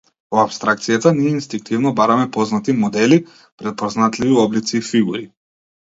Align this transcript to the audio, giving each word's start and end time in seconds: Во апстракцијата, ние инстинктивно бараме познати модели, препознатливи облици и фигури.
Во 0.35 0.39
апстракцијата, 0.43 1.11
ние 1.17 1.33
инстинктивно 1.39 1.91
бараме 2.01 2.25
познати 2.37 2.75
модели, 2.85 3.19
препознатливи 3.63 4.43
облици 4.47 4.79
и 4.81 4.87
фигури. 4.93 5.25